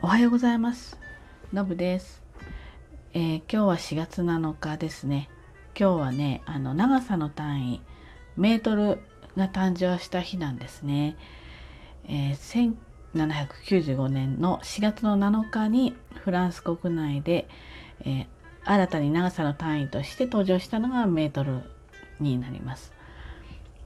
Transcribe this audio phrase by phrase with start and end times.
[0.00, 0.96] おはようございます。
[1.52, 2.22] のぶです、
[3.14, 5.28] えー今日は4月7日ですね。
[5.76, 7.82] 今日はね、あの長さの単位
[8.36, 9.00] メートル
[9.36, 11.16] が誕生した日なんですね。
[12.04, 12.76] えー
[13.12, 17.48] 1795年の4月の7日にフランス国内で、
[18.02, 18.26] えー
[18.64, 21.62] 新たに長さの単位として登場したのがメートル
[22.20, 22.97] になります。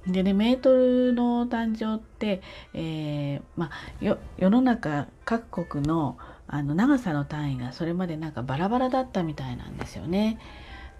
[0.07, 2.43] でねメートルの誕生って、
[2.75, 6.17] えーまあ、世の中各国の
[6.49, 10.39] あの長さの単位がそれまでなんかバラバラだったみたいなんですよね。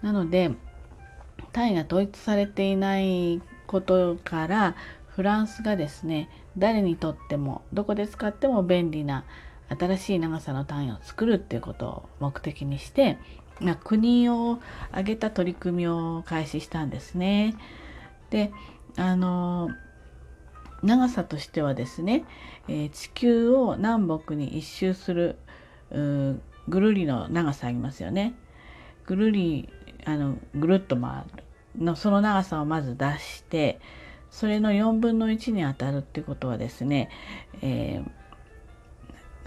[0.01, 0.51] なので
[1.51, 4.75] 単位が統一されていないことから
[5.07, 9.25] フランスがですね誰にとってもどこで使っても便利な
[9.69, 13.17] 新しい長さの単位を作るっていうことを目的にして、
[13.59, 17.55] まあ、国を挙げた取り組みを開始したんですね。
[18.29, 18.51] で
[18.97, 19.69] あの
[20.83, 22.25] 長さとしてはですね、
[22.67, 25.37] えー地球を南北に一周する
[25.91, 28.33] ぐるりの長さありますよね。
[29.05, 29.69] ぐるり
[30.05, 33.79] あのぐるっと回るのその長さをまず出して
[34.29, 37.09] それの4分の1に当たるってことはですね、
[37.61, 38.11] えー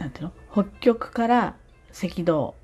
[0.01, 0.33] なんていうの？
[0.53, 1.57] 北極から
[1.91, 2.55] 赤道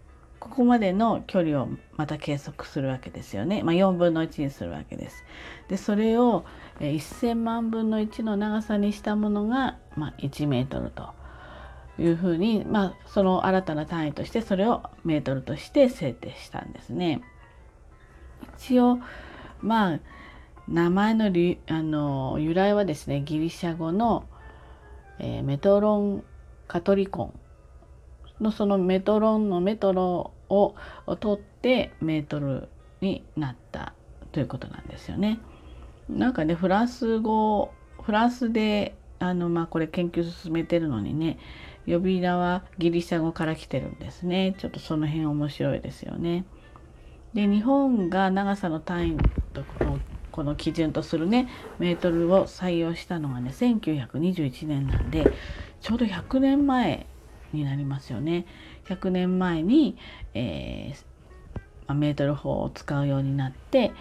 [0.42, 3.62] ここまでの距離をまた計測するわけですよね。
[3.62, 5.24] まあ、4分の1にするわけです。
[5.68, 6.44] でそれを
[6.80, 11.10] 1000万分の1の長さにしたものが、まあ、1メートルと
[11.96, 17.22] いうふうに、まあ、その新たな単位としてそれをメートルとして制定したんですね。
[18.58, 18.98] 一応
[19.60, 20.00] まあ
[20.66, 24.26] 名前のりあの由来はですねギリシャ語の、
[25.20, 26.24] えーメトロン
[26.66, 27.34] カトリコン
[28.42, 30.76] のそのメトロンのメトロを
[31.20, 33.96] 取ってメートルになった
[34.32, 35.44] ということなんですよね。
[36.08, 41.38] なんかねフランス語フランスであのまあこれ研究進めてるのにね
[41.86, 46.46] 呼び名はギリシャ語から来てるんですねちょっとその辺面白いですよね。
[47.34, 51.48] で日本が長さの単位とこのこの基準とするね
[51.78, 55.30] メートルを採用したのがね1921年なんで
[55.80, 57.11] ちょうど100年前
[57.52, 58.46] になりますよね。
[58.86, 59.96] 100年前に、
[60.34, 61.12] えー
[61.86, 63.92] まメートル法を使うようになって、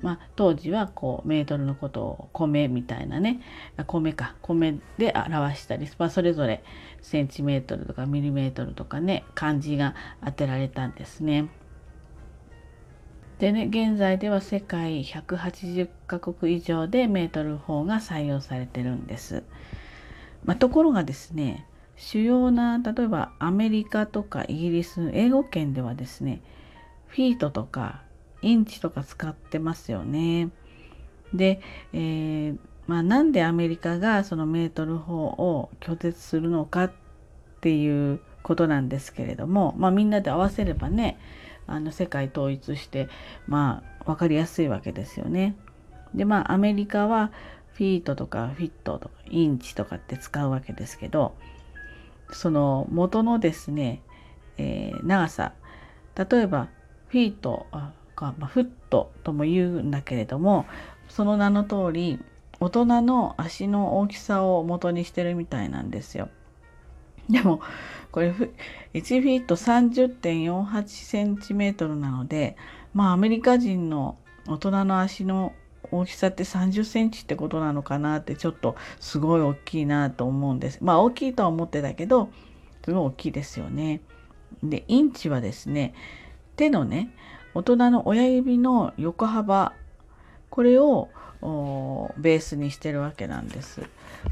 [0.00, 3.40] まあ、当時はこうメートルのことを米みたいなね
[3.86, 6.62] 米か米で表したり、まあ、それぞれ
[7.00, 9.94] センチメートルとかミリメートルとかね漢字が
[10.24, 11.48] 当てられたんですね。
[13.38, 19.44] でね現在では世界180カ国以上でメートル法が採用されてるんです。
[20.44, 21.66] まあ、ところがですね
[21.98, 26.40] 主要な例えばアメリカとかイギリス英語圏ではですね
[27.08, 28.02] フィートとか
[28.40, 30.50] インチとか使ってますよね。
[31.34, 31.60] で、
[31.92, 36.92] えーまあ、なんでアメリカがそのメートル法を拒絶するのかっ
[37.60, 41.18] ていうことなんですけれども、まあ、みんなで合わせればね
[41.66, 43.08] あの世界統一して
[43.46, 45.54] まあ分かりやすいわけですよね。
[46.14, 47.30] でまあアメリカは
[47.74, 51.34] フィートとかフィットとかインチとかって使うわけですけど
[52.30, 54.02] その元のですね、
[54.56, 55.52] えー長さ
[56.16, 56.68] 例えば
[57.08, 60.66] フィートあか、まあ、フットとも言うんだけれども
[61.08, 62.18] その名の通り
[62.58, 66.28] 大人の足の大きさを元にしてるみたいなんですよ。
[67.30, 67.60] でも
[68.10, 68.52] これふ
[68.94, 72.56] 1フィート30.48センチメートルなので
[72.94, 74.16] まあアメリカ人の
[74.48, 75.52] 大人の足の
[75.90, 80.78] 大きさって30センチってことなのかなってちょっとすごい大きいなと思うんです。
[80.82, 82.30] まあ大きいとは思ってたけど
[82.84, 84.00] すごい大きいですよね。
[84.62, 85.94] でインチはですね
[86.56, 87.14] 手のね
[87.54, 89.72] 大人の親指の横幅
[90.50, 91.08] これを
[92.16, 93.82] ベースにしてるわけなんです。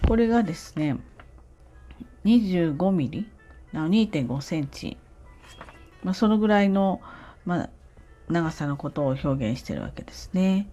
[0.06, 0.96] これがですね
[2.24, 3.28] 25ミリ
[3.72, 4.96] 2.5センチ、
[6.02, 7.00] まあ、そのぐらいの、
[7.44, 7.70] まあ、
[8.28, 10.68] 長さのことを表現してるわけですね。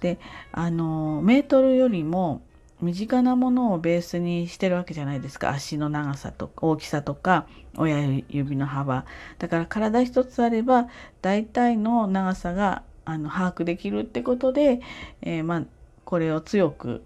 [0.00, 0.18] で
[0.52, 2.42] あのメートルよりも
[2.80, 7.46] 身近なものをベースにしてるわけじゃないですか足の長さと大きさとか
[7.76, 9.04] 親指の幅
[9.38, 10.86] だから体一つあれば
[11.20, 14.80] 大体の長さがあの把握できるってことで、
[15.22, 15.62] えーまあ、
[16.04, 17.02] これを強く、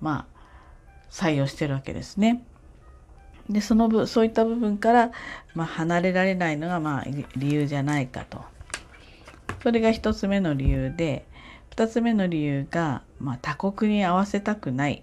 [0.00, 0.40] まあ、
[1.10, 2.44] 採用してるわけですね。
[3.48, 5.10] でその分そういった部分から、
[5.54, 7.04] まあ、離れられないのが、まあ、
[7.36, 8.44] 理由じゃないかと。
[9.62, 11.26] それが一つ目の理由で
[11.70, 15.02] 二つ目の理由が、まあ、他国に合わせたくない。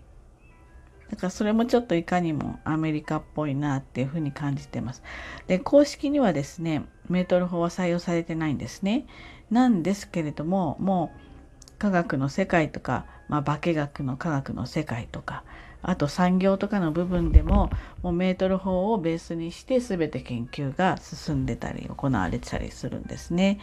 [1.09, 5.01] だからそれもちょっといかにもアメリカっぽいなっていうふうに感じてます。
[5.47, 9.07] で公式にはですねメートル法は採用されてないんですね。
[9.49, 15.43] なんですけれどももう科学の世界とか、まあ、化学の科学の世界とか
[15.81, 17.69] あと産業とかの部分でも
[18.01, 23.59] もうメートル法をベースにして全て研究が進んでたり行われてたりするんですね。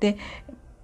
[0.00, 0.18] で、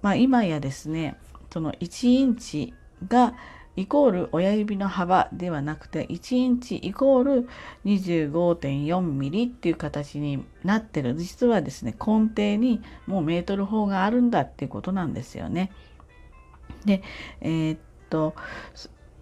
[0.01, 1.17] まあ、今やですね
[1.51, 2.73] その1インチ
[3.07, 3.33] が
[3.75, 7.49] イコール親指の幅ではなくて1インチイコール
[7.85, 15.71] 25.4ミリっていう形になってる実はですね根底にもうメートル法があるんだっていうことなんですよね。
[16.85, 17.01] で
[17.41, 17.79] えー、っ
[18.09, 18.35] と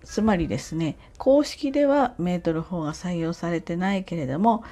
[0.04, 4.64] つまりですね公式ではメートル法が採用されてないけれども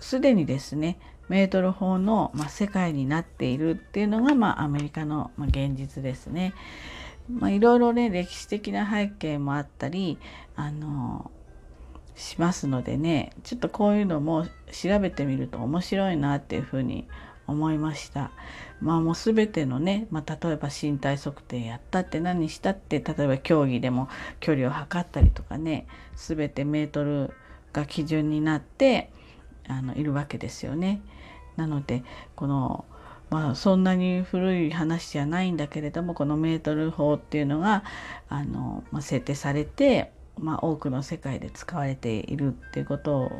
[0.00, 0.98] すでにですね
[1.28, 6.54] メートル法の、まあ、世界になっているっていうのが、まあ、アメリカの、まあ、現実ですね。
[7.30, 10.18] まあ、いろいろね歴史的な背景もあったり
[10.56, 11.30] あの
[12.14, 17.08] しますのでねちょっとこういうのも調べてみると面白いなっていうふうに
[17.46, 18.30] 思いました。
[18.80, 24.08] まあもう全てのね、まあ、例えば身体測定やったって何したって例えば競技でも
[24.40, 25.86] 距離を測ったりとかね
[26.16, 27.32] 全てメートル
[27.72, 29.10] が基準になって
[29.68, 31.02] あのいるわけですよね。
[31.56, 32.04] なので
[32.36, 32.84] この
[33.30, 37.82] まあ、そんなに古い話じゃないんだけれどもこのメートル法っていうのが
[38.28, 43.32] あの、まあ、設定されて、まあ、多くの世界で使われているっていうこと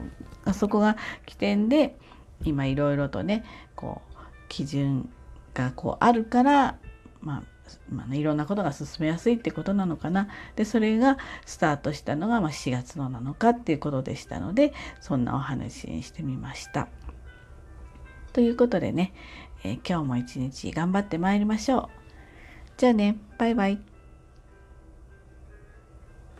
[0.44, 0.96] がそこが
[1.26, 1.96] 起点で
[2.43, 3.44] 今いろいろとね
[3.76, 4.19] こう
[4.49, 5.08] 基準
[5.52, 6.78] がこうあるから、
[7.20, 7.43] まあ
[7.88, 16.88] まあ、いろんなことが進めやすいってことなのかなでそれがスタートしたのが、まあ、4月の7日っていうことでしたのでそんなお話にしてみました。
[18.34, 19.12] ということでね、
[19.62, 21.88] えー、今日も一日頑張ってまいりましょう。
[22.76, 23.94] じゃあね、バイバイ。